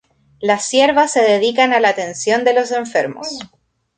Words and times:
Las 0.39 0.67
siervas 0.67 1.11
se 1.13 1.21
dedican 1.21 1.73
a 1.73 1.79
la 1.79 1.89
atención 1.89 2.43
de 2.43 2.55
los 2.55 2.71
enfermos. 2.71 3.37